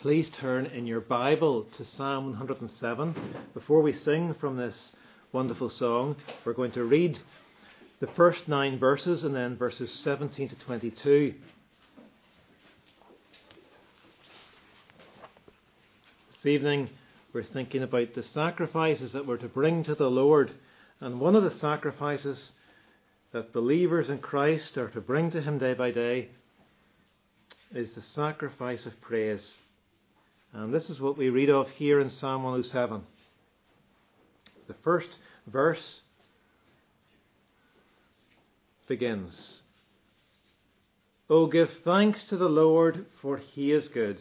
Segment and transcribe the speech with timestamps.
[0.00, 3.14] please turn in your Bible to Psalm 107.
[3.52, 4.92] Before we sing from this
[5.30, 7.18] wonderful song, we're going to read
[8.00, 11.34] the first nine verses and then verses 17 to 22.
[16.32, 16.88] This evening,
[17.34, 20.50] we're thinking about the sacrifices that we're to bring to the Lord.
[21.00, 22.52] And one of the sacrifices
[23.32, 26.30] that believers in Christ are to bring to Him day by day
[27.74, 29.46] is the sacrifice of praise.
[30.52, 33.02] And this is what we read of here in Psalm 107.
[34.66, 35.08] The first
[35.46, 36.00] verse
[38.88, 39.60] begins
[41.28, 44.18] Oh, give thanks to the Lord, for he is good,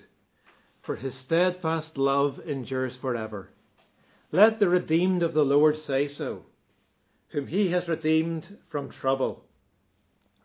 [0.84, 3.49] for his steadfast love endures forever.
[4.31, 6.43] Let the redeemed of the Lord say so,
[7.29, 9.43] whom he has redeemed from trouble,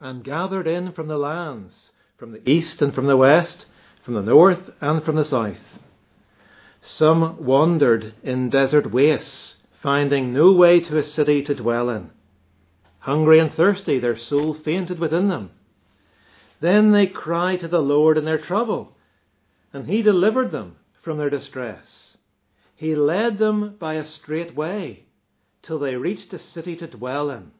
[0.01, 3.67] and gathered in from the lands, from the east and from the west
[4.05, 5.57] from the north and from the south.
[6.83, 12.11] Some wandered in desert wastes, finding no way to a city to dwell in.
[12.99, 15.51] Hungry and thirsty, their soul fainted within them.
[16.61, 18.97] Then they cried to the Lord in their trouble,
[19.73, 22.17] and He delivered them from their distress.
[22.77, 25.05] He led them by a straight way
[25.63, 27.53] till they reached a city to dwell in.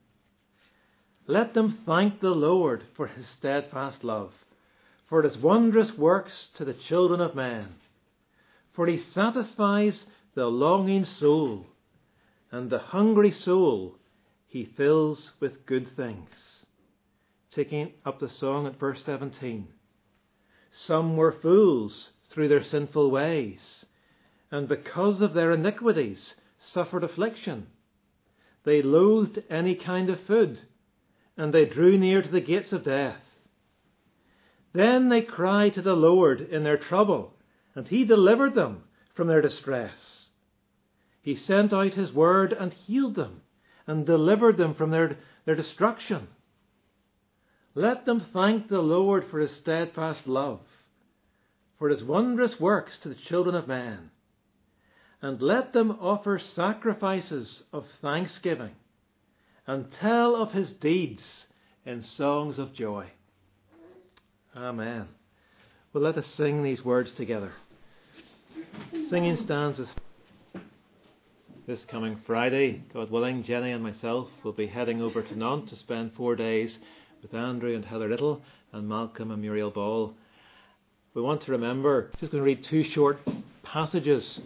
[1.27, 4.33] Let them thank the Lord for His steadfast love
[5.09, 7.67] for his wondrous works to the children of men.
[8.73, 11.67] For he satisfies the longing soul,
[12.51, 13.97] and the hungry soul
[14.49, 16.29] he fills with good things.
[17.53, 19.69] Taking up the song at verse 17.
[20.73, 23.85] Some were fools through their sinful ways,
[24.51, 27.67] and because of their iniquities suffered affliction.
[28.65, 30.61] They loathed any kind of food,
[31.37, 33.21] and they drew near to the gates of death.
[34.75, 37.33] Then they cried to the Lord in their trouble,
[37.77, 38.83] and he delivered them
[39.15, 40.27] from their distress.
[41.23, 43.41] He sent out his word and healed them,
[43.87, 46.27] and delivered them from their, their destruction.
[47.77, 50.61] Let them thank the Lord for his steadfast love,
[51.79, 54.11] for his wondrous works to the children of men.
[55.23, 58.75] And let them offer sacrifices of thanksgiving,
[59.67, 61.23] and tell of his deeds
[61.87, 63.07] in songs of joy.
[64.57, 65.07] Amen.
[65.93, 67.53] Well, let us sing these words together.
[69.11, 69.89] Singing stanzas.
[71.67, 75.79] This coming Friday, God willing, Jenny and myself will be heading over to Nantes to
[75.79, 76.77] spend four days
[77.21, 78.43] with Andrew and Heather Little
[78.73, 80.15] and Malcolm and Muriel Ball.
[81.15, 83.19] We want to remember, just going to read two short
[83.65, 84.39] passages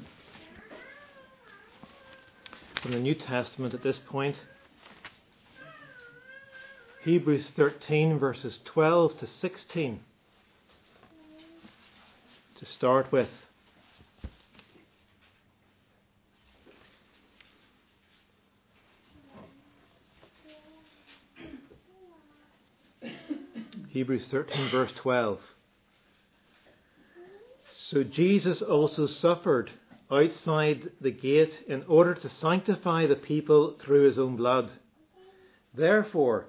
[2.80, 4.36] from the New Testament at this point.
[7.08, 10.00] Hebrews 13, verses 12 to 16.
[12.58, 13.30] To start with.
[23.88, 25.38] Hebrews 13, verse 12.
[27.88, 29.70] So Jesus also suffered
[30.12, 34.70] outside the gate in order to sanctify the people through his own blood.
[35.74, 36.48] Therefore,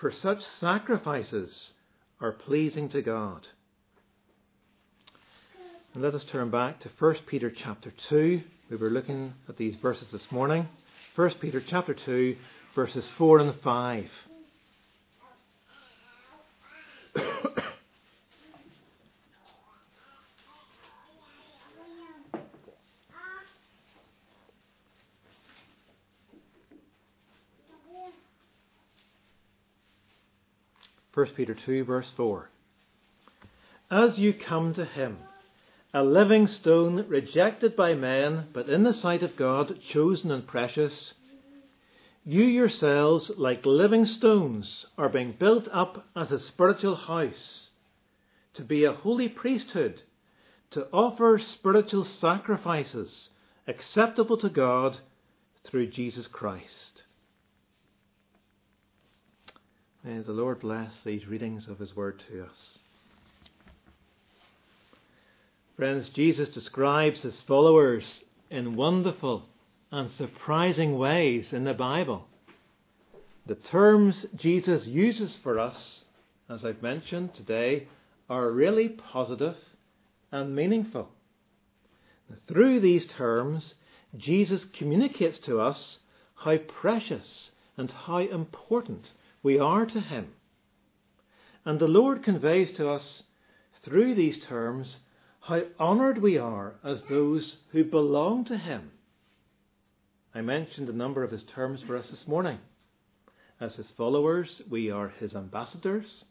[0.00, 1.70] for such sacrifices
[2.20, 3.46] are pleasing to God.
[5.94, 8.40] And let us turn back to 1 Peter chapter 2.
[8.70, 10.68] We were looking at these verses this morning.
[11.16, 12.36] 1 Peter chapter 2,
[12.74, 14.04] verses 4 and 5.
[31.18, 32.48] 1 Peter 2, verse 4.
[33.90, 35.18] As you come to him,
[35.92, 41.14] a living stone rejected by men, but in the sight of God chosen and precious,
[42.24, 47.70] you yourselves, like living stones, are being built up as a spiritual house,
[48.54, 50.02] to be a holy priesthood,
[50.70, 53.30] to offer spiritual sacrifices
[53.66, 54.98] acceptable to God
[55.64, 56.87] through Jesus Christ.
[60.08, 62.78] May the Lord bless these readings of His Word to us.
[65.76, 69.44] Friends, Jesus describes his followers in wonderful
[69.92, 72.26] and surprising ways in the Bible.
[73.44, 76.04] The terms Jesus uses for us,
[76.48, 77.86] as I've mentioned today,
[78.30, 79.56] are really positive
[80.32, 81.10] and meaningful.
[82.46, 83.74] Through these terms,
[84.16, 85.98] Jesus communicates to us
[86.34, 89.10] how precious and how important
[89.42, 90.28] we are to Him.
[91.64, 93.22] And the Lord conveys to us
[93.82, 94.96] through these terms
[95.40, 98.90] how honoured we are as those who belong to Him.
[100.34, 102.58] I mentioned a number of His terms for us this morning.
[103.60, 106.24] As His followers, we are His ambassadors.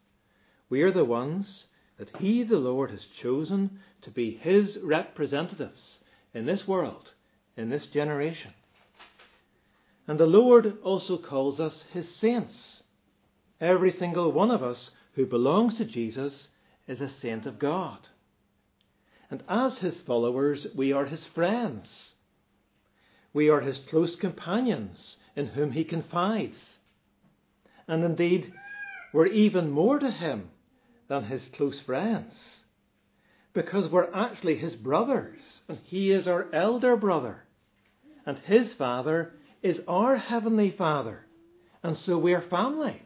[0.69, 1.65] We are the ones
[1.97, 5.99] that He, the Lord, has chosen to be His representatives
[6.33, 7.09] in this world,
[7.55, 8.51] in this generation.
[10.07, 12.76] And the Lord also calls us His saints.
[13.59, 16.47] Every single one of us who belongs to Jesus
[16.87, 17.99] is a saint of God.
[19.29, 22.13] And as His followers, we are His friends.
[23.33, 26.57] We are His close companions in whom He confides.
[27.87, 28.53] And indeed,
[29.13, 30.49] we're even more to Him
[31.07, 32.33] than his close friends.
[33.53, 37.43] Because we're actually his brothers, and he is our elder brother.
[38.25, 39.33] And his father
[39.63, 41.25] is our heavenly father.
[41.81, 43.01] And so we're family.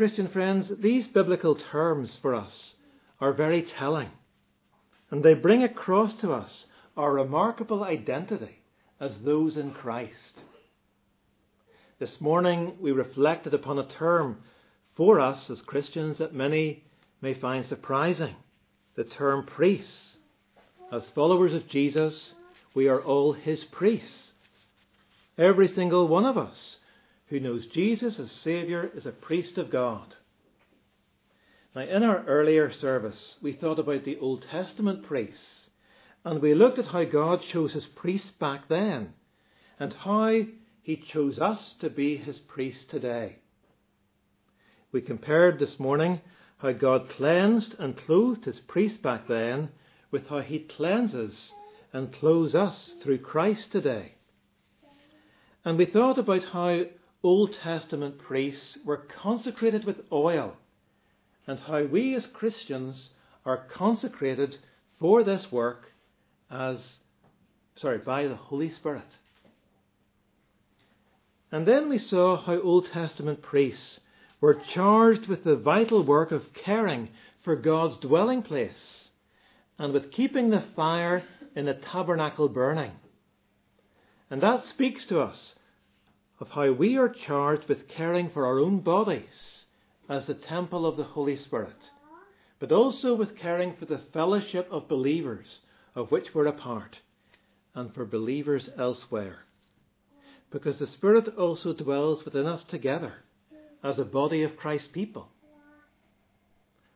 [0.00, 2.72] Christian friends, these biblical terms for us
[3.20, 4.08] are very telling.
[5.10, 6.64] And they bring across to us
[6.96, 8.62] our remarkable identity
[8.98, 10.40] as those in Christ.
[11.98, 14.38] This morning we reflected upon a term
[14.96, 16.82] for us as Christians that many
[17.20, 18.36] may find surprising
[18.96, 20.16] the term priests.
[20.90, 22.32] As followers of Jesus,
[22.72, 24.32] we are all his priests.
[25.36, 26.78] Every single one of us
[27.30, 30.16] who knows Jesus as Saviour is a priest of God.
[31.76, 35.68] Now, in our earlier service, we thought about the Old Testament priests,
[36.24, 39.14] and we looked at how God chose his priests back then,
[39.78, 40.40] and how
[40.82, 43.36] he chose us to be his priests today.
[44.90, 46.20] We compared this morning
[46.58, 49.68] how God cleansed and clothed his priests back then
[50.10, 51.52] with how he cleanses
[51.92, 54.16] and clothes us through Christ today.
[55.64, 56.82] And we thought about how
[57.22, 60.56] Old Testament priests were consecrated with oil
[61.46, 63.10] and how we as Christians
[63.44, 64.56] are consecrated
[64.98, 65.92] for this work
[66.50, 66.78] as
[67.76, 69.16] sorry by the Holy Spirit.
[71.52, 74.00] And then we saw how Old Testament priests
[74.40, 77.08] were charged with the vital work of caring
[77.42, 79.08] for God's dwelling place
[79.78, 81.24] and with keeping the fire
[81.54, 82.92] in the tabernacle burning.
[84.30, 85.54] And that speaks to us
[86.40, 89.64] of how we are charged with caring for our own bodies
[90.08, 91.90] as the temple of the Holy Spirit,
[92.58, 95.46] but also with caring for the fellowship of believers
[95.94, 96.96] of which we're a part,
[97.74, 99.40] and for believers elsewhere.
[100.50, 103.14] Because the Spirit also dwells within us together
[103.82, 105.28] as a body of Christ's people.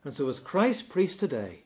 [0.03, 1.63] And so, as Christ's priest today,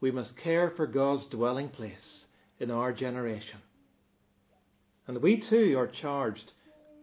[0.00, 2.26] we must care for God's dwelling place
[2.58, 3.58] in our generation.
[5.06, 6.52] And we too are charged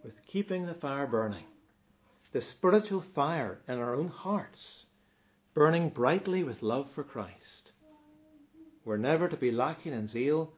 [0.04, 1.46] with keeping the fire burning,
[2.34, 4.86] the spiritual fire in our own hearts,
[5.54, 7.72] burning brightly with love for Christ.
[8.86, 10.54] We're never to be lacking in zeal,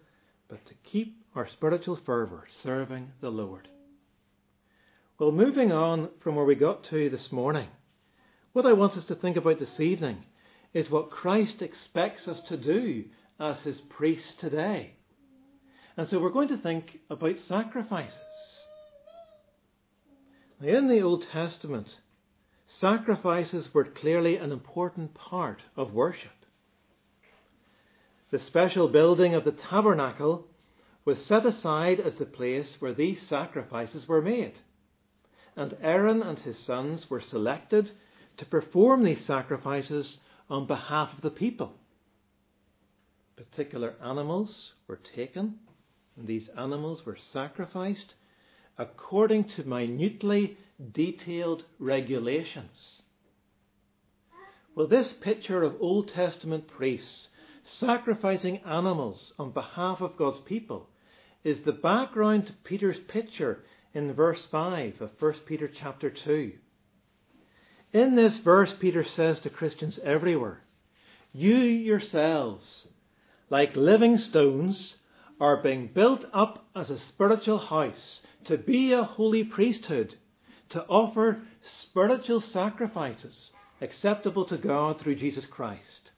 [0.47, 3.67] but to keep our spiritual fervour serving the Lord.
[5.17, 7.67] Well, moving on from where we got to this morning,
[8.53, 10.17] what I want us to think about this evening
[10.73, 13.05] is what Christ expects us to do
[13.39, 14.93] as his priests today.
[15.97, 18.17] And so we're going to think about sacrifices.
[20.63, 21.97] In the Old Testament,
[22.67, 26.31] sacrifices were clearly an important part of worship.
[28.29, 30.47] The special building of the tabernacle
[31.03, 34.59] was set aside as the place where these sacrifices were made
[35.55, 37.91] and Aaron and his sons were selected
[38.37, 40.17] to perform these sacrifices
[40.49, 41.73] on behalf of the people.
[43.35, 45.59] Particular animals were taken,
[46.15, 48.13] and these animals were sacrificed
[48.81, 50.57] according to minutely
[50.91, 53.03] detailed regulations.
[54.73, 57.27] Well, this picture of Old Testament priests
[57.63, 60.89] sacrificing animals on behalf of God's people
[61.43, 66.53] is the background to Peter's picture in verse 5 of 1 Peter chapter 2.
[67.93, 70.63] In this verse, Peter says to Christians everywhere,
[71.33, 72.87] You yourselves,
[73.51, 74.95] like living stones,
[75.41, 80.15] are being built up as a spiritual house to be a holy priesthood,
[80.69, 81.41] to offer
[81.81, 86.11] spiritual sacrifices acceptable to God through Jesus Christ.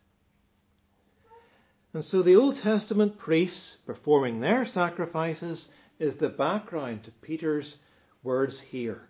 [1.93, 5.67] And so the Old Testament priests performing their sacrifices
[5.99, 7.77] is the background to Peter's
[8.23, 9.07] words here.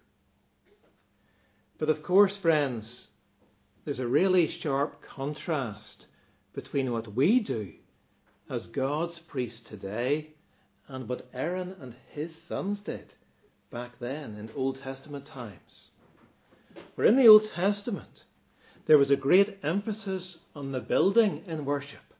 [1.80, 3.08] But of course, friends,
[3.84, 6.06] there's a really sharp contrast
[6.54, 7.74] between what we do
[8.50, 10.30] as God's priest today
[10.88, 13.14] and what Aaron and his sons did
[13.72, 15.90] back then in Old Testament times.
[16.96, 18.24] For in the Old Testament,
[18.86, 22.14] there was a great emphasis on the building in worship.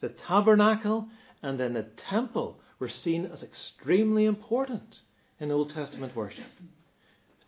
[0.00, 1.08] The tabernacle
[1.42, 5.00] and then the temple were seen as extremely important
[5.38, 6.44] in Old Testament worship.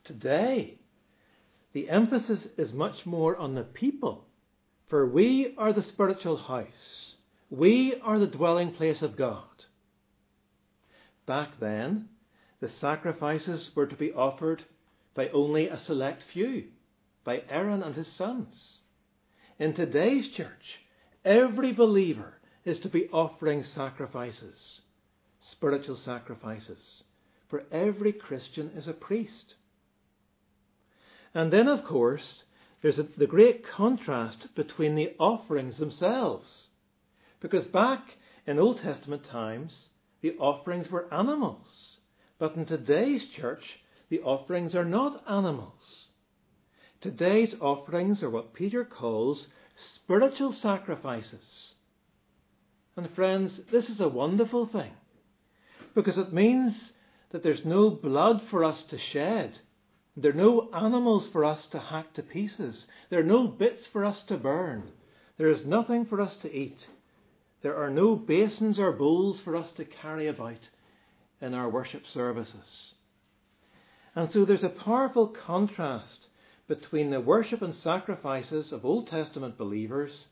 [0.05, 0.79] Today,
[1.73, 4.25] the emphasis is much more on the people,
[4.89, 7.16] for we are the spiritual house.
[7.51, 9.45] We are the dwelling place of God.
[11.27, 12.09] Back then,
[12.61, 14.65] the sacrifices were to be offered
[15.15, 16.65] by only a select few,
[17.25, 18.81] by Aaron and his sons.
[19.59, 20.81] In today's church,
[21.25, 22.35] every believer
[22.65, 24.81] is to be offering sacrifices,
[25.51, 27.03] spiritual sacrifices,
[27.49, 29.55] for every Christian is a priest.
[31.33, 32.43] And then, of course,
[32.83, 36.66] there's a, the great contrast between the offerings themselves.
[37.49, 38.03] Because back
[38.45, 39.73] in Old Testament times,
[40.21, 41.99] the offerings were animals.
[42.41, 43.63] But in today's church,
[44.09, 46.09] the offerings are not animals.
[47.01, 49.47] Today's offerings are what Peter calls
[49.95, 51.75] spiritual sacrifices.
[52.97, 54.95] And friends, this is a wonderful thing
[55.95, 56.75] because it means
[57.31, 59.57] that there's no blood for us to shed.
[60.17, 62.87] There are no animals for us to hack to pieces.
[63.09, 64.91] There are no bits for us to burn.
[65.39, 66.85] There is nothing for us to eat.
[67.67, 70.69] There are no basins or bowls for us to carry about
[71.41, 72.95] in our worship services.
[74.15, 76.29] And so there's a powerful contrast
[76.69, 80.29] between the worship and sacrifices of Old Testament believers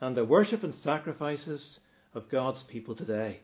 [0.00, 1.78] and the worship and sacrifices
[2.14, 3.40] of God's people today.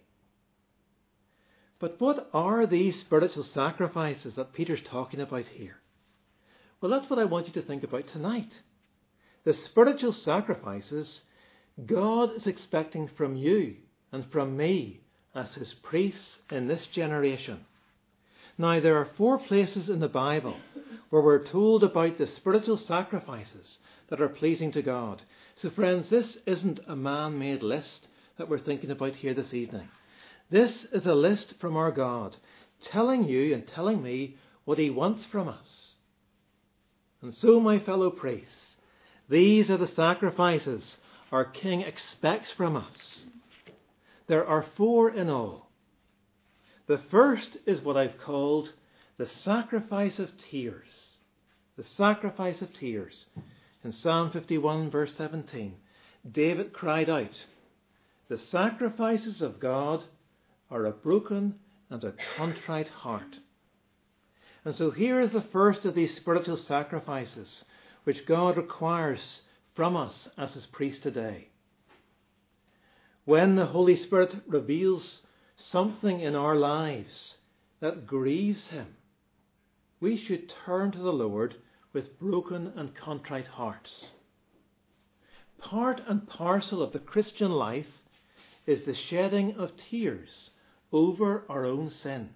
[1.81, 5.77] But what are these spiritual sacrifices that Peter's talking about here?
[6.81, 8.53] Well, that's what I want you to think about tonight.
[9.45, 11.21] The spiritual sacrifices
[11.87, 13.77] God is expecting from you
[14.11, 15.01] and from me
[15.35, 17.61] as his priests in this generation.
[18.57, 20.57] Now, there are four places in the Bible
[21.11, 25.23] where we're told about the spiritual sacrifices that are pleasing to God.
[25.63, 29.89] So, friends, this isn't a man made list that we're thinking about here this evening.
[30.51, 32.37] This is a list from our God
[32.91, 35.93] telling you and telling me what He wants from us.
[37.23, 38.49] And so, my fellow priests,
[39.29, 40.97] these are the sacrifices
[41.31, 43.23] our King expects from us.
[44.27, 45.71] There are four in all.
[46.87, 48.73] The first is what I've called
[49.19, 50.89] the sacrifice of tears.
[51.77, 53.27] The sacrifice of tears.
[53.85, 55.75] In Psalm 51, verse 17,
[56.31, 57.45] David cried out,
[58.29, 60.05] The sacrifices of God
[60.71, 61.55] are a broken
[61.91, 63.39] and a contrite heart.
[64.65, 67.65] And so here is the first of these spiritual sacrifices
[68.05, 69.41] which God requires
[69.79, 71.47] from us as his priest today.
[73.25, 75.21] When the Holy Spirit reveals
[75.57, 77.35] something in our lives
[77.79, 78.89] that grieves him,
[80.01, 81.55] we should turn to the Lord
[81.93, 84.07] with broken and contrite hearts.
[85.61, 87.87] Part and parcel of the Christian life
[88.67, 90.51] is the shedding of tears
[90.91, 92.31] over our own sin.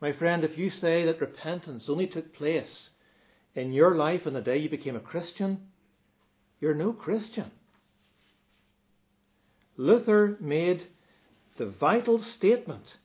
[0.00, 2.88] My friend, if you say that repentance only took place
[3.54, 5.66] in your life on the day you became a Christian,
[6.60, 7.50] you're no Christian.
[9.76, 10.86] Luther made
[11.56, 12.96] the vital statement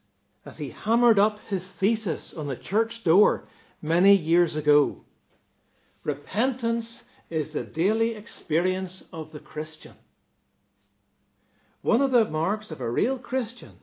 [0.45, 3.45] as he hammered up his thesis on the church door
[3.81, 4.97] many years ago.
[6.03, 9.95] Repentance is the daily experience of the Christian.
[11.81, 13.73] One of the marks of a real Christian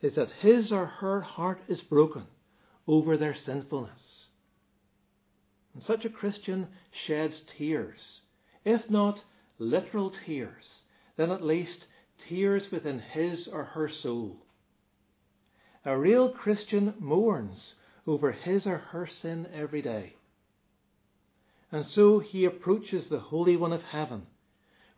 [0.00, 2.24] is that his or her heart is broken
[2.86, 4.00] over their sinfulness.
[5.74, 6.68] And such a Christian
[7.06, 8.21] sheds tears,
[8.64, 9.22] if not
[9.58, 10.64] literal tears,
[11.16, 11.86] then at least
[12.28, 14.36] tears within his or her soul.
[15.84, 17.74] A real Christian mourns
[18.06, 20.14] over his or her sin every day.
[21.70, 24.26] And so he approaches the Holy One of Heaven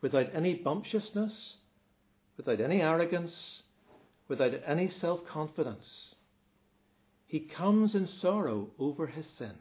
[0.00, 1.54] without any bumptiousness,
[2.36, 3.62] without any arrogance,
[4.28, 6.14] without any self confidence.
[7.26, 9.54] He comes in sorrow over his sin.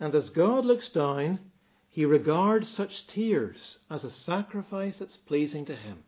[0.00, 1.38] And as God looks down,
[1.94, 5.98] he regards such tears as a sacrifice that's pleasing to him.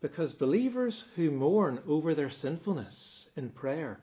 [0.00, 3.98] Because believers who mourn over their sinfulness in prayer,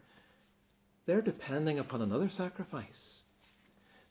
[1.05, 3.23] they're depending upon another sacrifice.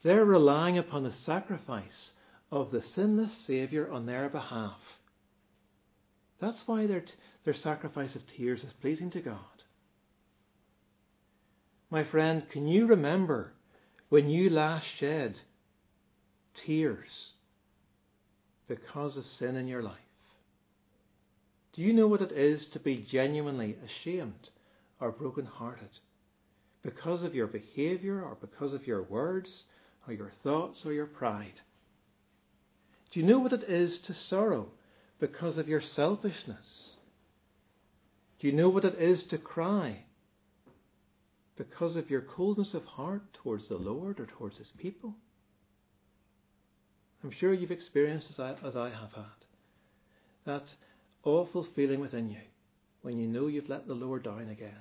[0.03, 2.13] They're relying upon the sacrifice
[2.51, 4.81] of the sinless Saviour on their behalf.
[6.41, 7.05] That's why their,
[7.45, 9.37] their sacrifice of tears is pleasing to God.
[11.91, 13.53] My friend, can you remember
[14.09, 15.35] when you last shed
[16.67, 17.33] tears
[18.69, 19.99] because of sin in your life?
[21.75, 24.49] Do you know what it is to be genuinely ashamed
[25.01, 25.91] or broken-hearted
[26.83, 29.65] because of your behaviour or because of your words
[30.07, 31.61] or your thoughts or your pride?
[33.11, 34.69] Do you know what it is to sorrow
[35.19, 36.97] because of your selfishness?
[38.39, 40.05] Do you know what it is to cry
[41.57, 45.15] because of your coldness of heart towards the Lord or towards His people?
[47.25, 49.25] I'm sure you've experienced as I, as I have had
[50.45, 50.65] that
[51.23, 52.43] awful feeling within you
[53.01, 54.77] when you know you've let the Lord down again.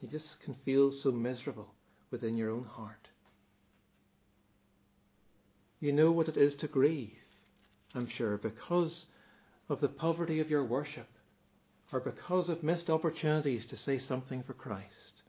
[0.00, 1.68] You just can feel so miserable
[2.10, 3.06] within your own heart.
[5.78, 7.12] You know what it is to grieve,
[7.94, 9.06] I'm sure, because
[9.68, 11.08] of the poverty of your worship
[11.92, 15.22] or because of missed opportunities to say something for Christ.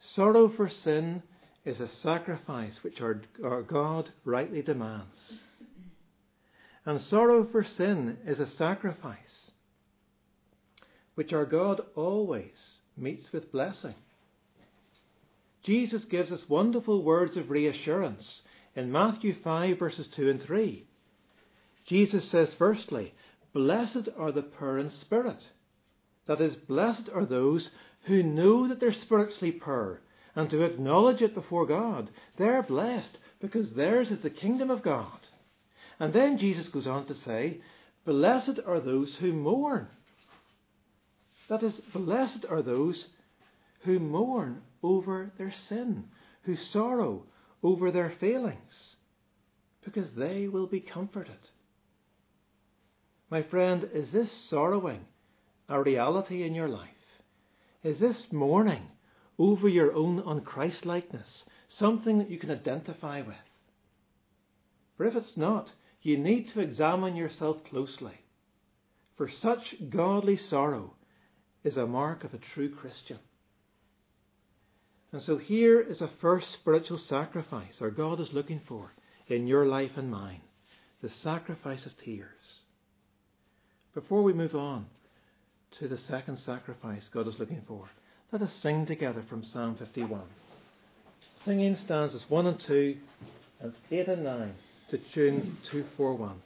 [0.00, 1.22] Sorrow for sin
[1.64, 5.40] is a sacrifice which our, our God rightly demands.
[6.86, 9.50] And sorrow for sin is a sacrifice
[11.14, 13.94] which our God always meets with blessing.
[15.62, 18.40] Jesus gives us wonderful words of reassurance
[18.74, 20.86] in Matthew 5, verses 2 and 3.
[21.84, 23.12] Jesus says, firstly,
[23.52, 25.42] Blessed are the poor in spirit.
[26.26, 27.68] That is, blessed are those
[28.04, 30.00] who know that they're spiritually poor
[30.34, 32.10] and to acknowledge it before God.
[32.38, 35.18] They're blessed because theirs is the kingdom of God.
[35.98, 37.60] And then Jesus goes on to say,
[38.04, 39.88] Blessed are those who mourn.
[41.48, 43.04] That is, blessed are those
[43.82, 46.04] who mourn over their sin,
[46.42, 47.24] who sorrow
[47.62, 48.96] over their failings,
[49.84, 51.38] because they will be comforted.
[53.30, 55.04] My friend, is this sorrowing
[55.68, 56.88] a reality in your life?
[57.82, 58.82] Is this mourning
[59.40, 63.36] over your own unChristlikeness something that you can identify with?
[64.96, 65.72] For if it's not,
[66.02, 68.20] you need to examine yourself closely.
[69.16, 70.94] For such godly sorrow
[71.64, 73.18] is a mark of a true Christian.
[75.12, 78.92] And so here is a first spiritual sacrifice our God is looking for
[79.26, 80.40] in your life and mine
[81.02, 82.60] the sacrifice of tears.
[83.94, 84.86] Before we move on
[85.78, 87.88] to the second sacrifice God is looking for,
[88.32, 90.20] let us sing together from Psalm 51.
[91.44, 92.96] Singing stanzas 1 and 2
[93.60, 94.54] and 8 and 9
[94.90, 96.36] to tune 241.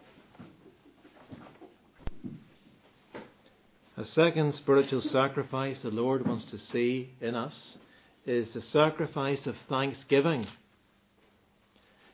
[3.98, 7.76] A second spiritual sacrifice the Lord wants to see in us
[8.24, 10.46] is the sacrifice of thanksgiving.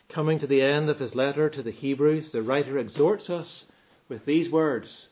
[0.08, 3.66] Coming to the end of his letter to the Hebrews, the writer exhorts us
[4.08, 5.06] with these words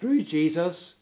[0.00, 0.94] Through Jesus,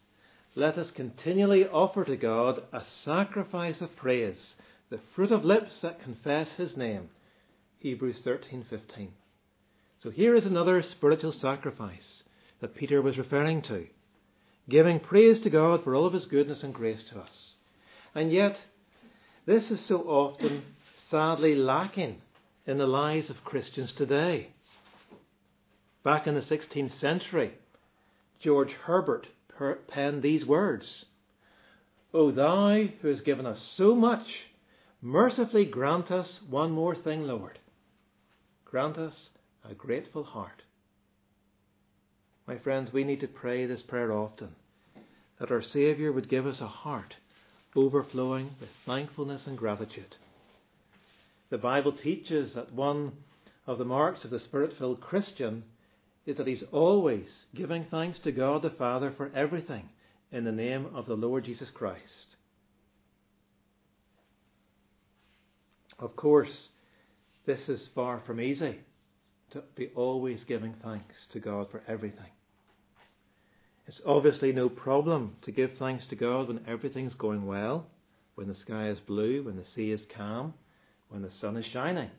[0.57, 4.55] let us continually offer to God a sacrifice of praise,
[4.89, 7.09] the fruit of lips that confess his name.
[7.79, 9.11] Hebrews 13:15.
[9.99, 12.23] So here is another spiritual sacrifice
[12.61, 13.87] that Peter was referring to,
[14.69, 17.55] giving praise to God for all of his goodness and grace to us.
[18.13, 18.57] And yet,
[19.45, 20.63] this is so often
[21.11, 22.21] sadly lacking
[22.65, 24.53] in the lives of Christians today.
[26.03, 27.57] Back in the 16th century,
[28.39, 29.27] George Herbert
[29.87, 31.05] penned these words
[32.13, 34.25] O thou who hast given us so much,
[35.01, 37.59] mercifully grant us one more thing, Lord.
[38.63, 39.29] Grant us
[39.69, 40.61] a grateful heart.
[42.47, 44.55] My friends, we need to pray this prayer often
[45.39, 47.15] that our Saviour would give us a heart
[47.75, 50.15] overflowing with thankfulness and gratitude.
[51.49, 53.11] The Bible teaches that one
[53.67, 55.63] of the marks of the Spirit filled Christian
[56.25, 59.89] is that he's always giving thanks to God the Father for everything
[60.31, 62.35] in the name of the Lord Jesus Christ.
[65.99, 66.69] Of course,
[67.45, 68.79] this is far from easy
[69.51, 72.31] to be always giving thanks to God for everything.
[73.87, 77.85] It's obviously no problem to give thanks to God when everything's going well,
[78.33, 80.55] when the sky is blue, when the sea is calm,
[81.09, 82.09] when the sun is shining.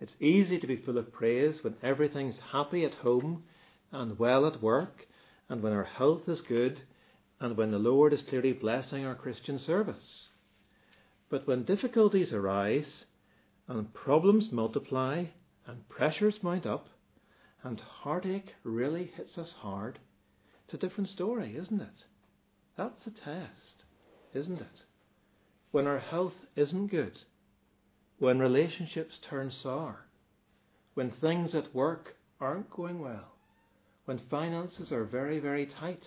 [0.00, 3.44] It's easy to be full of praise when everything's happy at home
[3.92, 5.06] and well at work,
[5.48, 6.80] and when our health is good,
[7.40, 10.28] and when the Lord is clearly blessing our Christian service.
[11.30, 13.04] But when difficulties arise,
[13.68, 15.26] and problems multiply,
[15.66, 16.88] and pressures mount up,
[17.62, 19.98] and heartache really hits us hard,
[20.64, 22.04] it's a different story, isn't it?
[22.76, 23.84] That's the test,
[24.32, 24.82] isn't it?
[25.70, 27.18] When our health isn't good,
[28.24, 30.06] when relationships turn sour,
[30.94, 33.34] when things at work aren't going well,
[34.06, 36.04] when finances are very, very tight,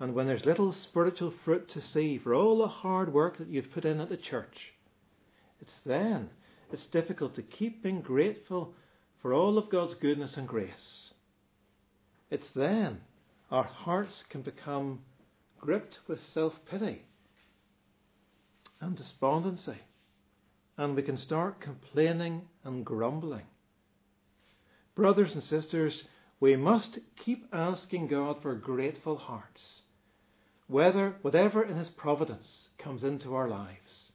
[0.00, 3.70] and when there's little spiritual fruit to see for all the hard work that you've
[3.70, 4.72] put in at the church,
[5.60, 6.30] it's then
[6.72, 8.72] it's difficult to keep being grateful
[9.20, 11.10] for all of God's goodness and grace.
[12.30, 13.02] It's then
[13.50, 15.00] our hearts can become
[15.60, 17.02] gripped with self pity
[18.80, 19.82] and despondency,
[20.78, 23.46] and we can start complaining and grumbling.
[24.94, 26.04] Brothers and sisters,
[26.40, 29.82] we must keep asking God for grateful hearts,
[30.66, 34.10] whether whatever in His providence comes into our lives.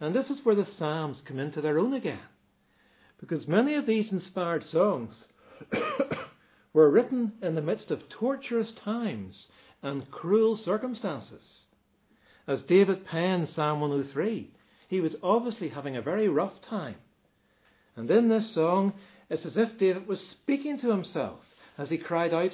[0.00, 2.18] And this is where the Psalms come into their own again,
[3.20, 5.14] because many of these inspired songs
[6.72, 9.48] were written in the midst of torturous times
[9.82, 11.42] and cruel circumstances.
[12.46, 14.50] As David penned Psalm 103,
[14.90, 16.96] he was obviously having a very rough time.
[17.94, 18.92] And in this song,
[19.28, 21.38] it's as if David was speaking to himself
[21.78, 22.50] as he cried out,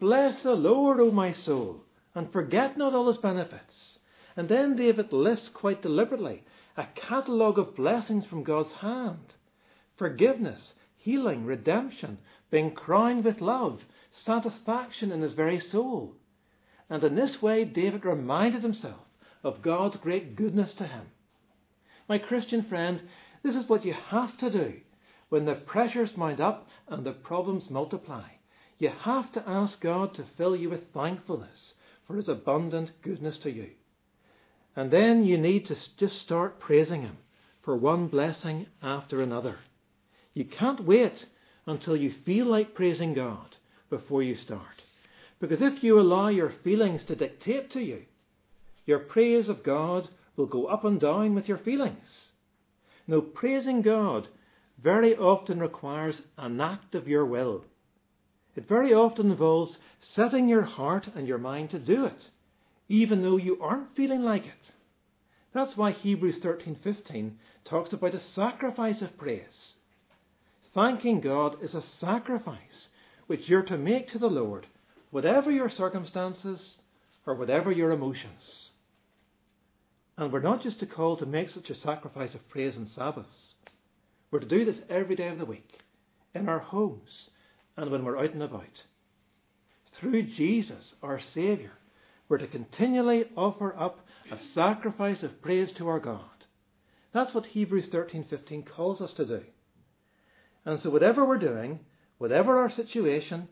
[0.00, 1.82] Bless the Lord, O my soul,
[2.14, 3.98] and forget not all his benefits.
[4.38, 6.44] And then David lists quite deliberately
[6.78, 9.34] a catalogue of blessings from God's hand
[9.98, 12.16] forgiveness, healing, redemption,
[12.50, 13.80] being crowned with love,
[14.24, 16.14] satisfaction in his very soul.
[16.88, 19.04] And in this way, David reminded himself
[19.44, 21.06] of God's great goodness to him.
[22.08, 23.02] My Christian friend,
[23.42, 24.74] this is what you have to do
[25.28, 28.24] when the pressures mount up and the problems multiply.
[28.78, 31.72] You have to ask God to fill you with thankfulness
[32.06, 33.70] for his abundant goodness to you.
[34.76, 37.16] And then you need to just start praising him
[37.64, 39.58] for one blessing after another.
[40.34, 41.26] You can't wait
[41.66, 43.56] until you feel like praising God
[43.90, 44.82] before you start.
[45.40, 48.02] Because if you allow your feelings to dictate to you,
[48.84, 52.30] your praise of God will go up and down with your feelings.
[53.06, 54.28] No, praising God
[54.82, 57.64] very often requires an act of your will.
[58.54, 62.30] It very often involves setting your heart and your mind to do it,
[62.88, 64.72] even though you aren't feeling like it.
[65.52, 69.74] That's why Hebrews 13:15 talks about a sacrifice of praise.
[70.74, 72.88] Thanking God is a sacrifice
[73.26, 74.66] which you're to make to the Lord,
[75.10, 76.78] whatever your circumstances
[77.24, 78.65] or whatever your emotions.
[80.18, 83.54] And we're not just to call to make such a sacrifice of praise on Sabbaths.
[84.30, 85.78] We're to do this every day of the week,
[86.34, 87.30] in our homes,
[87.76, 88.82] and when we're out and about.
[90.00, 91.72] Through Jesus, our Saviour,
[92.28, 96.20] we're to continually offer up a sacrifice of praise to our God.
[97.12, 99.44] That's what Hebrews 13:15 calls us to do.
[100.64, 101.80] And so, whatever we're doing,
[102.18, 103.48] whatever our situation,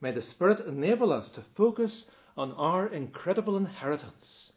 [0.00, 2.04] may the Spirit enable us to focus
[2.36, 4.52] on our incredible inheritance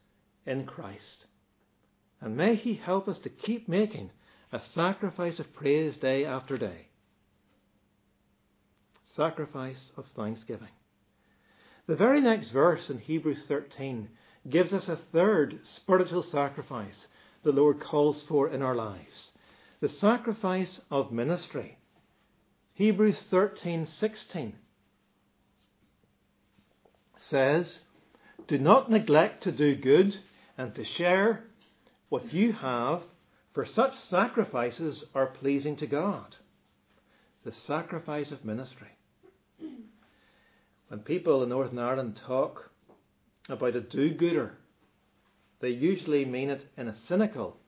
[0.46, 1.25] in Christ.
[2.22, 4.12] And may He help us to keep making
[4.52, 6.88] a sacrifice of praise day after day.
[9.16, 10.70] Sacrifice of thanksgiving.
[11.88, 14.10] The very next verse in Hebrews 13
[14.50, 17.08] gives us a third spiritual sacrifice
[17.44, 19.32] the Lord calls for in our lives
[19.80, 21.78] the sacrifice of ministry.
[22.74, 24.54] Hebrews 13:16
[27.18, 27.82] says,
[28.48, 30.20] "Do not neglect to do good
[30.58, 31.46] and to share
[32.10, 33.04] what you have,
[33.54, 36.36] for such sacrifices are pleasing to God."
[37.44, 38.98] The sacrifice of ministry.
[40.88, 42.72] When people in Northern Ireland talk
[43.50, 44.58] about a do-gooder,
[45.60, 47.60] they usually mean it in a cynical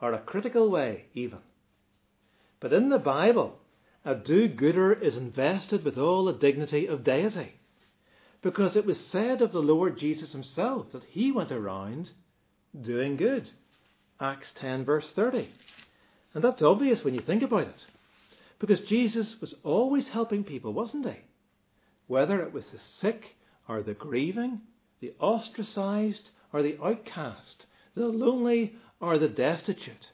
[0.00, 1.40] or a critical way even.
[2.60, 3.60] But in the Bible,
[4.04, 7.60] a do gooder is invested with all the dignity of deity.
[8.42, 12.10] Because it was said of the Lord Jesus himself that he went around
[12.78, 13.50] doing good.
[14.20, 15.48] Acts 10, verse 30.
[16.34, 17.84] And that's obvious when you think about it.
[18.60, 21.16] Because Jesus was always helping people, wasn't he?
[22.06, 23.36] Whether it was the sick
[23.68, 24.60] or the grieving,
[25.00, 30.06] the ostracized or the outcast, the lonely or the destitute.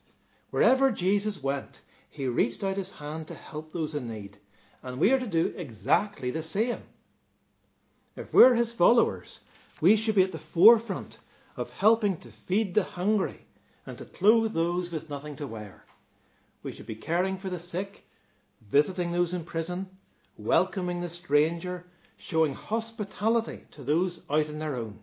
[0.50, 1.78] Wherever Jesus went,
[2.10, 4.38] he reached out his hand to help those in need.
[4.82, 6.80] And we are to do exactly the same.
[8.16, 9.28] If we're his followers,
[9.80, 11.16] we should be at the forefront
[11.56, 13.46] of helping to feed the hungry
[13.90, 15.82] and to clothe those with nothing to wear.
[16.62, 18.04] We should be caring for the sick,
[18.70, 19.88] visiting those in prison,
[20.38, 25.00] welcoming the stranger, showing hospitality to those out on their own.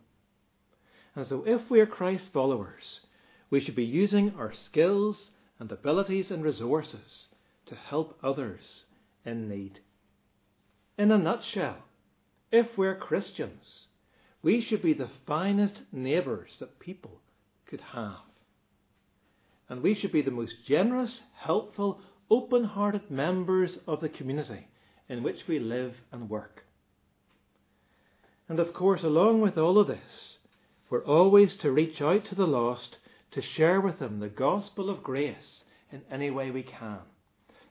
[1.17, 3.01] And so, if we are Christ's followers,
[3.49, 7.27] we should be using our skills and abilities and resources
[7.65, 8.85] to help others
[9.25, 9.81] in need.
[10.97, 11.79] In a nutshell,
[12.53, 13.87] if we're Christians,
[14.41, 17.19] we should be the finest neighbours that people
[17.65, 18.26] could have.
[19.69, 21.99] And we should be the most generous, helpful,
[22.29, 24.67] open hearted members of the community
[25.09, 26.63] in which we live and work.
[28.49, 30.37] And of course, along with all of this,
[30.89, 32.97] we're always to reach out to the lost
[33.31, 36.99] to share with them the gospel of grace in any way we can,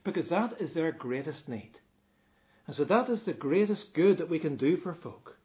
[0.03, 1.71] because that is their greatest need.
[2.67, 5.37] And so that is the greatest good that we can do for folk,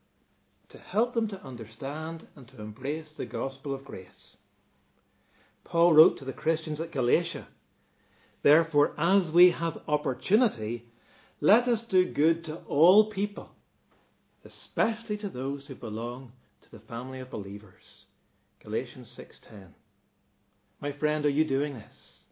[0.68, 4.36] to help them to understand and to embrace the gospel of grace.
[5.64, 7.46] Paul wrote to the Christians at Galatia,
[8.42, 10.86] Therefore, as we have opportunity,
[11.40, 13.50] let us do good to all people,
[14.44, 18.06] especially to those who belong to the family of believers.
[18.62, 19.74] Galatians 6:10.
[20.80, 22.24] My friend, are you doing this?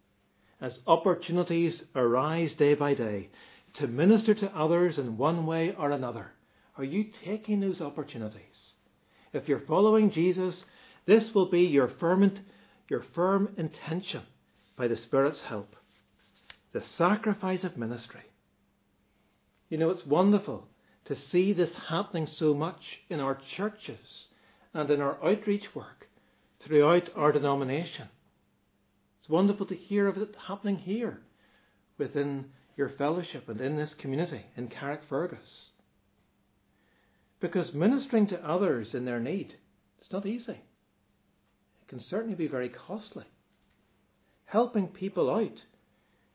[0.60, 3.30] As opportunities arise day by day
[3.74, 6.32] to minister to others in one way or another,
[6.76, 8.72] are you taking those opportunities?
[9.32, 10.64] If you're following Jesus,
[11.06, 12.32] this will be your firm,
[12.90, 14.22] your firm intention
[14.76, 15.76] by the Spirit's help.
[16.72, 18.22] The sacrifice of ministry.
[19.68, 20.66] You know, it's wonderful
[21.06, 24.26] to see this happening so much in our churches
[24.74, 26.08] and in our outreach work
[26.62, 28.08] throughout our denomination.
[29.20, 31.20] It's wonderful to hear of it happening here
[31.98, 35.70] within your fellowship and in this community in Carrickfergus.
[37.40, 39.54] Because ministering to others in their need,
[40.00, 40.60] it's not easy.
[41.90, 43.24] Can certainly be very costly.
[44.44, 45.58] Helping people out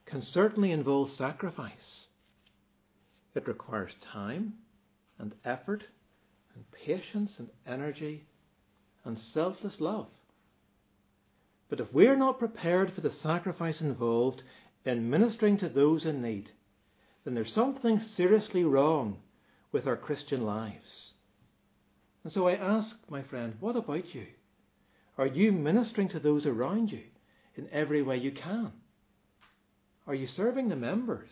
[0.05, 1.71] can certainly involve sacrifice.
[3.35, 4.55] It requires time
[5.17, 5.85] and effort
[6.53, 8.25] and patience and energy
[9.05, 10.07] and selfless love.
[11.69, 14.43] But if we're not prepared for the sacrifice involved
[14.83, 16.51] in ministering to those in need,
[17.23, 19.19] then there's something seriously wrong
[19.71, 21.11] with our Christian lives.
[22.25, 24.25] And so I ask, my friend, what about you?
[25.17, 27.03] Are you ministering to those around you
[27.55, 28.71] in every way you can?
[30.07, 31.29] Are you serving the members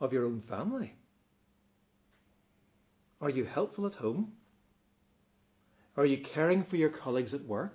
[0.00, 0.94] of your own family?
[3.20, 4.32] Are you helpful at home?
[5.96, 7.74] Are you caring for your colleagues at work?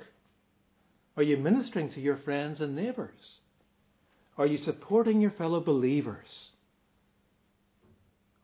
[1.18, 3.40] Are you ministering to your friends and neighbours?
[4.38, 6.50] Are you supporting your fellow believers?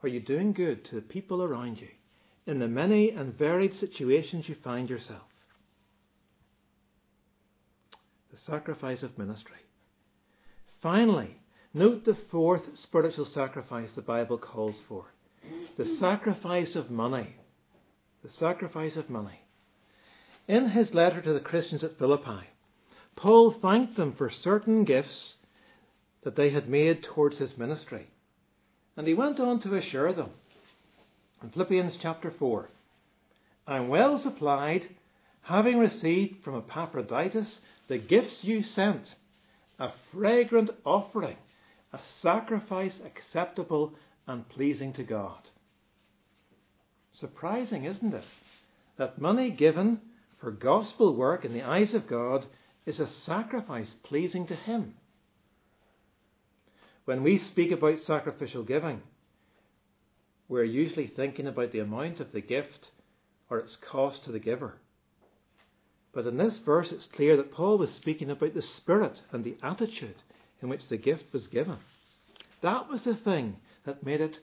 [0.04, 1.90] Are you doing good to the people around you
[2.46, 5.31] in the many and varied situations you find yourself?
[8.32, 9.58] The sacrifice of ministry.
[10.82, 11.36] Finally,
[11.74, 15.06] note the fourth spiritual sacrifice the Bible calls for
[15.78, 17.36] the sacrifice of money.
[18.24, 19.42] The sacrifice of money.
[20.48, 22.48] In his letter to the Christians at Philippi,
[23.16, 25.36] Paul thanked them for certain gifts
[26.24, 28.08] that they had made towards his ministry.
[28.96, 30.30] And he went on to assure them
[31.42, 32.70] in Philippians chapter 4
[33.68, 34.90] I'm well supplied,
[35.42, 39.16] having received from Epaphroditus the gifts you sent,
[39.80, 41.38] a fragrant offering,
[41.94, 43.94] a sacrifice acceptable
[44.28, 45.40] and pleasing to God.
[47.20, 48.24] Surprising, isn't it?
[48.98, 50.00] That money given
[50.40, 52.46] for gospel work in the eyes of God
[52.86, 54.96] is a sacrifice pleasing to Him.
[57.06, 59.02] When we speak about sacrificial giving,
[60.48, 62.88] we're usually thinking about the amount of the gift
[63.50, 64.76] or its cost to the giver.
[66.14, 69.58] But in this verse, it's clear that Paul was speaking about the spirit and the
[69.64, 70.16] attitude
[70.62, 71.78] in which the gift was given.
[72.62, 74.38] That was the thing that made it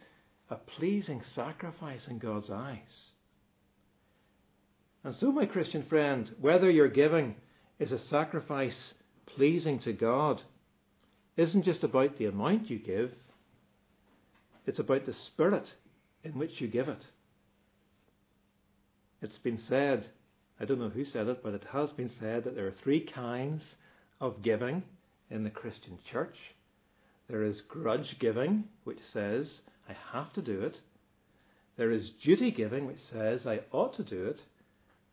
[0.51, 3.11] a pleasing sacrifice in God's eyes.
[5.05, 7.37] And so, my Christian friend, whether your giving
[7.79, 8.95] is a sacrifice
[9.27, 10.43] pleasing to God
[11.37, 13.13] isn't just about the amount you give,
[14.67, 15.71] it's about the spirit
[16.25, 17.03] in which you give it.
[19.23, 20.07] It's been said,
[20.61, 23.01] I don't know who said it, but it has been said that there are three
[23.01, 23.63] kinds
[24.21, 24.83] of giving
[25.31, 26.37] in the Christian church.
[27.29, 29.47] There is grudge giving, which says,
[29.89, 30.79] I have to do it.
[31.77, 34.41] There is duty giving, which says, I ought to do it.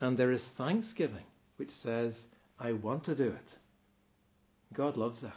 [0.02, 1.26] And there is thanksgiving,
[1.58, 2.14] which says,
[2.60, 3.48] I want to do it.
[4.74, 5.34] God loves that.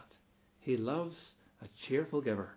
[0.61, 1.17] He loves
[1.63, 2.51] a cheerful giver.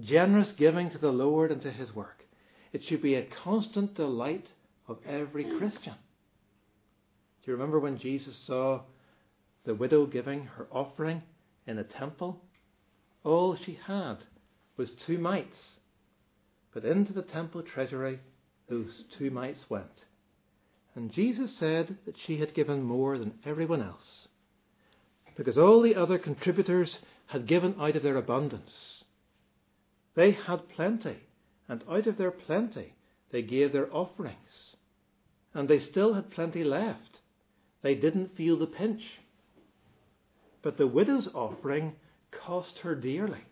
[0.00, 2.24] Generous giving to the Lord and to His work.
[2.72, 4.46] It should be a constant delight
[4.88, 5.94] of every Christian.
[7.44, 8.80] Do you remember when Jesus saw
[9.64, 11.22] the widow giving her offering
[11.66, 12.40] in the temple?
[13.22, 14.16] All she had
[14.76, 15.56] was two mites.
[16.72, 18.20] But into the temple treasury
[18.68, 19.86] those two mites went.
[20.94, 24.28] And Jesus said that she had given more than everyone else,
[25.36, 29.04] because all the other contributors had given out of their abundance.
[30.16, 31.18] They had plenty,
[31.68, 32.94] and out of their plenty
[33.30, 34.76] they gave their offerings.
[35.54, 37.20] And they still had plenty left.
[37.82, 39.02] They didn't feel the pinch.
[40.62, 41.94] But the widow's offering
[42.30, 43.44] cost her dearly,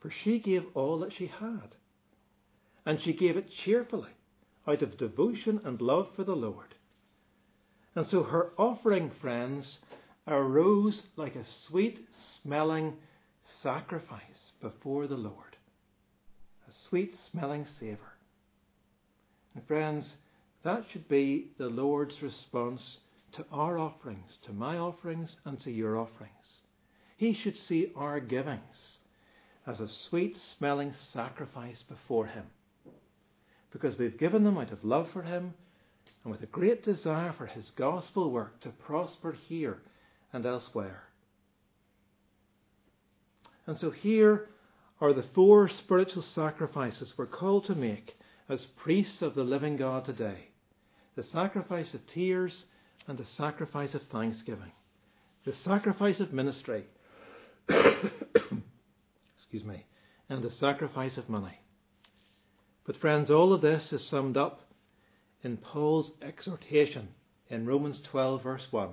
[0.00, 1.76] for she gave all that she had,
[2.84, 4.10] and she gave it cheerfully
[4.66, 6.74] out of devotion and love for the Lord.
[7.94, 9.78] And so her offering, friends,
[10.26, 12.00] arose like a sweet
[12.42, 12.94] smelling
[13.62, 14.20] sacrifice
[14.60, 15.56] before the Lord,
[16.68, 18.14] a sweet smelling savour.
[19.54, 20.06] And friends,
[20.64, 22.98] that should be the Lord's response
[23.32, 26.60] to our offerings, to my offerings, and to your offerings.
[27.16, 28.98] He should see our givings
[29.66, 32.44] as a sweet smelling sacrifice before Him.
[33.72, 35.54] Because we've given them out of love for Him
[36.22, 39.78] and with a great desire for His gospel work to prosper here
[40.32, 41.04] and elsewhere.
[43.66, 44.48] And so here
[45.00, 48.14] are the four spiritual sacrifices we're called to make
[48.48, 50.51] as priests of the living God today
[51.16, 52.64] the sacrifice of tears
[53.06, 54.72] and the sacrifice of thanksgiving,
[55.44, 56.84] the sacrifice of ministry,
[57.68, 59.84] excuse me,
[60.28, 61.58] and the sacrifice of money.
[62.84, 64.62] But, friends, all of this is summed up
[65.42, 67.08] in Paul's exhortation
[67.48, 68.88] in Romans 12, verse 1.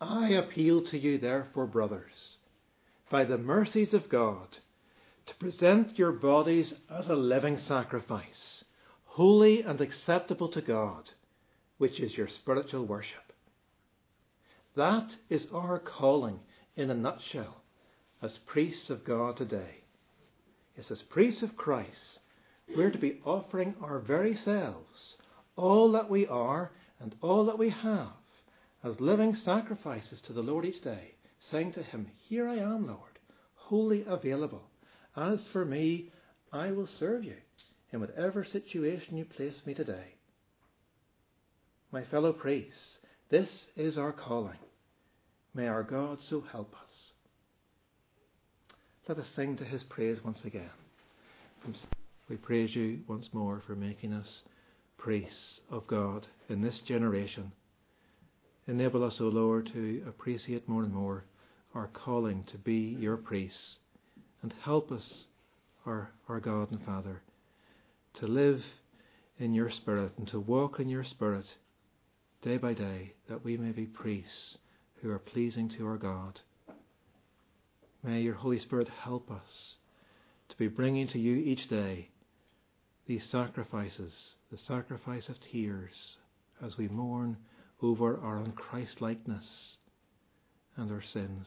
[0.00, 2.36] I appeal to you, therefore, brothers,
[3.10, 4.48] by the mercies of God,
[5.26, 8.64] to present your bodies as a living sacrifice,
[9.16, 11.08] holy and acceptable to God,
[11.78, 13.32] which is your spiritual worship.
[14.76, 16.38] That is our calling
[16.76, 17.62] in a nutshell
[18.22, 19.84] as priests of God today.
[20.76, 22.18] Yes, as priests of Christ,
[22.76, 25.14] we're to be offering our very selves,
[25.56, 28.12] all that we are and all that we have,
[28.84, 31.14] as living sacrifices to the Lord each day,
[31.50, 33.18] saying to Him, Here I am, Lord,
[33.54, 34.68] wholly available.
[35.16, 36.10] As for me,
[36.52, 37.36] I will serve you
[37.96, 40.14] in whatever situation you place me today.
[41.90, 42.98] My fellow priests,
[43.30, 44.58] this is our calling.
[45.54, 46.94] May our God so help us.
[49.08, 50.68] Let us sing to his praise once again.
[52.28, 54.28] We praise you once more for making us
[54.98, 57.50] priests of God in this generation.
[58.68, 61.24] Enable us, O Lord, to appreciate more and more
[61.74, 63.78] our calling to be your priests
[64.42, 65.24] and help us,
[65.86, 67.22] our, our God and Father,
[68.20, 68.62] to live
[69.38, 71.46] in your Spirit and to walk in your Spirit
[72.42, 74.56] day by day, that we may be priests
[75.02, 76.40] who are pleasing to our God.
[78.02, 79.76] May your Holy Spirit help us
[80.48, 82.10] to be bringing to you each day
[83.06, 84.12] these sacrifices,
[84.50, 85.92] the sacrifice of tears,
[86.64, 87.36] as we mourn
[87.82, 89.44] over our unChristlikeness
[90.76, 91.46] and our sins.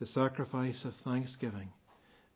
[0.00, 1.70] The sacrifice of thanksgiving,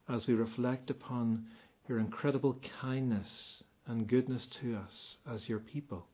[0.09, 1.47] as we reflect upon
[1.89, 6.07] your incredible kindness and goodness to us as your people.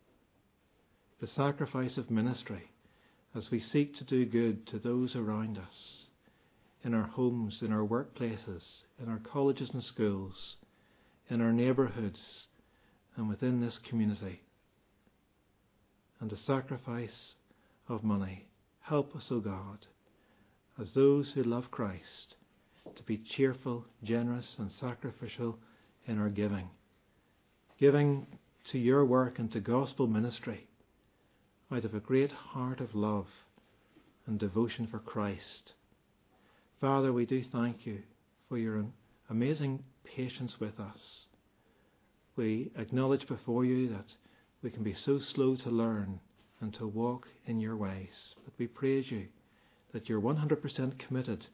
[1.21, 2.71] The sacrifice of ministry,
[3.37, 6.07] as we seek to do good to those around us,
[6.85, 8.63] in our homes, in our workplaces,
[9.03, 10.57] in our colleges and schools,
[11.29, 12.21] in our neighbourhoods,
[13.17, 14.41] and within this community.
[16.21, 17.35] And the sacrifice
[17.89, 18.47] of money.
[18.81, 19.87] Help us, O God,
[20.81, 22.37] as those who love Christ,
[22.97, 25.59] to be cheerful, generous, and sacrificial
[26.07, 26.69] in our giving.
[27.79, 28.27] Giving
[28.73, 30.67] to your work and to gospel ministry
[31.71, 33.27] out of a great heart of love
[34.27, 35.73] and devotion for Christ.
[36.81, 38.01] Father, we do thank you
[38.49, 38.85] for your
[39.31, 41.27] amazing patience with us.
[42.37, 44.07] We acknowledge before you that
[44.63, 46.21] we can be so slow to learn
[46.61, 48.35] and to walk in your ways.
[48.45, 49.27] But we praise you
[49.93, 51.47] that you're 100% committed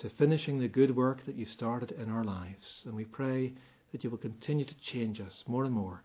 [0.00, 2.82] to finishing the good work that you started in our lives.
[2.84, 3.52] And we pray
[3.92, 6.02] that you will continue to change us more and more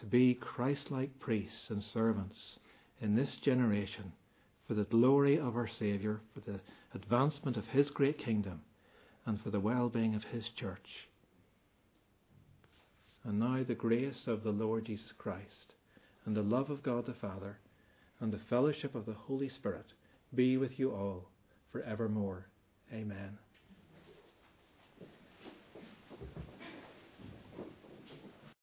[0.00, 2.36] to be Christ like priests and servants
[3.00, 4.12] in this generation
[4.66, 6.60] for the glory of our Saviour, for the
[6.94, 8.60] advancement of His great kingdom,
[9.24, 11.06] and for the well being of His church.
[13.24, 15.74] And now the grace of the Lord Jesus Christ,
[16.26, 17.58] and the love of God the Father,
[18.20, 19.86] and the fellowship of the Holy Spirit
[20.34, 21.30] be with you all
[21.72, 22.46] for evermore.
[22.92, 23.38] Amen.